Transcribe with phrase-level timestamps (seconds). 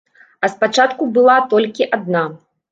[0.47, 2.27] А спачатку была толькі адна.